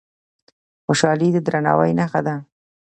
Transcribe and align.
خوشالي 0.85 1.29
د 1.33 1.37
درناوي 1.45 1.91
نښه 1.99 2.21
ده. 2.27 2.35